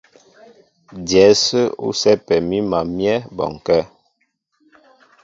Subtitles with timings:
[1.07, 3.81] Dyɛ̌ ásə́ nɛ́ ú sɛ́pɛ mǐm a myɛ́ bɔnkɛ́.